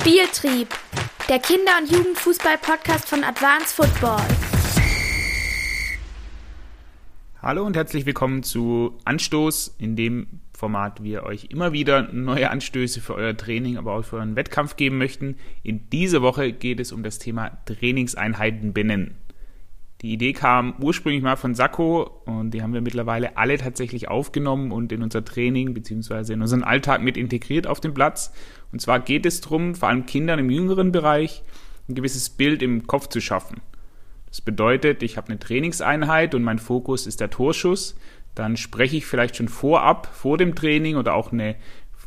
[0.00, 0.68] Spieltrieb,
[1.28, 4.22] der Kinder- und Jugendfußball-Podcast von Advanced Football.
[7.42, 13.02] Hallo und herzlich willkommen zu Anstoß, in dem Format wir euch immer wieder neue Anstöße
[13.02, 15.36] für euer Training, aber auch für euren Wettkampf geben möchten.
[15.62, 19.19] In dieser Woche geht es um das Thema Trainingseinheiten benennen.
[20.02, 24.72] Die Idee kam ursprünglich mal von Sakko und die haben wir mittlerweile alle tatsächlich aufgenommen
[24.72, 26.32] und in unser Training bzw.
[26.32, 28.32] in unseren Alltag mit integriert auf dem Platz.
[28.72, 31.42] Und zwar geht es darum, vor allem Kindern im jüngeren Bereich
[31.86, 33.60] ein gewisses Bild im Kopf zu schaffen.
[34.28, 37.94] Das bedeutet, ich habe eine Trainingseinheit und mein Fokus ist der Torschuss.
[38.34, 41.56] Dann spreche ich vielleicht schon vorab, vor dem Training oder auch eine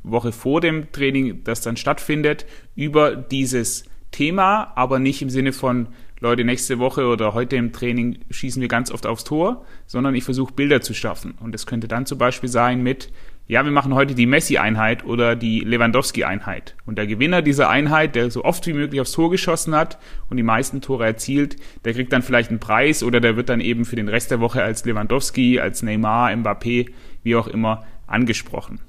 [0.01, 5.89] Woche vor dem Training, das dann stattfindet, über dieses Thema, aber nicht im Sinne von,
[6.23, 10.23] Leute, nächste Woche oder heute im Training schießen wir ganz oft aufs Tor, sondern ich
[10.23, 11.33] versuche Bilder zu schaffen.
[11.41, 13.11] Und das könnte dann zum Beispiel sein mit,
[13.45, 16.75] ja, wir machen heute die Messi-Einheit oder die Lewandowski-Einheit.
[16.85, 19.99] Und der Gewinner dieser Einheit, der so oft wie möglich aufs Tor geschossen hat
[20.29, 23.59] und die meisten Tore erzielt, der kriegt dann vielleicht einen Preis oder der wird dann
[23.59, 26.91] eben für den Rest der Woche als Lewandowski, als Neymar, Mbappé,
[27.23, 28.79] wie auch immer angesprochen.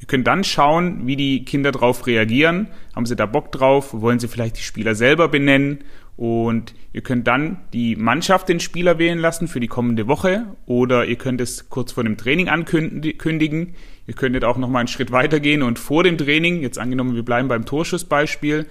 [0.00, 2.68] Ihr könnt dann schauen, wie die Kinder darauf reagieren.
[2.94, 3.92] Haben sie da Bock drauf?
[3.92, 5.80] Wollen sie vielleicht die Spieler selber benennen?
[6.16, 11.06] Und ihr könnt dann die Mannschaft den Spieler wählen lassen für die kommende Woche oder
[11.06, 13.74] ihr könnt es kurz vor dem Training ankündigen.
[14.08, 17.24] Ihr könntet auch noch mal einen Schritt weitergehen und vor dem Training, jetzt angenommen, wir
[17.24, 18.66] bleiben beim Torschussbeispiel,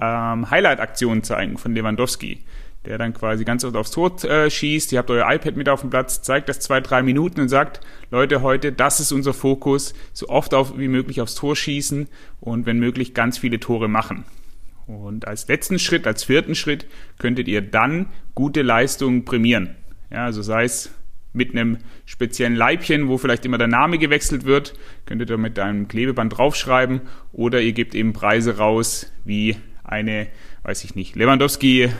[0.00, 2.38] ähm, Highlight-Aktionen zeigen von Lewandowski
[2.84, 4.92] der dann quasi ganz oft aufs Tor äh, schießt.
[4.92, 7.80] Ihr habt euer iPad mit auf dem Platz, zeigt das zwei, drei Minuten und sagt,
[8.10, 12.08] Leute, heute, das ist unser Fokus, so oft auf, wie möglich aufs Tor schießen
[12.40, 14.24] und wenn möglich ganz viele Tore machen.
[14.86, 16.86] Und als letzten Schritt, als vierten Schritt,
[17.18, 19.76] könntet ihr dann gute Leistungen prämieren.
[20.10, 20.90] Ja, also sei es
[21.32, 24.74] mit einem speziellen Leibchen, wo vielleicht immer der Name gewechselt wird,
[25.06, 27.00] könntet ihr mit einem Klebeband draufschreiben
[27.32, 30.26] oder ihr gebt eben Preise raus wie eine,
[30.64, 31.90] weiß ich nicht, Lewandowski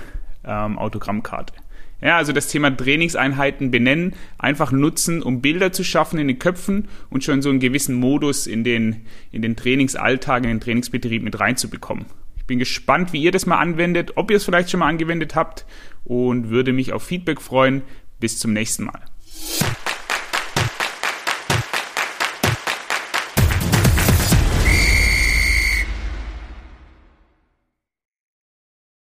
[0.44, 1.54] ähm, Autogrammkarte.
[2.00, 6.88] Ja, also das Thema Trainingseinheiten benennen, einfach nutzen, um Bilder zu schaffen in den Köpfen
[7.10, 11.38] und schon so einen gewissen Modus in den, in den Trainingsalltag, in den Trainingsbetrieb mit
[11.38, 12.06] reinzubekommen.
[12.36, 15.36] Ich bin gespannt, wie ihr das mal anwendet, ob ihr es vielleicht schon mal angewendet
[15.36, 15.64] habt
[16.04, 17.82] und würde mich auf Feedback freuen.
[18.18, 19.00] Bis zum nächsten Mal.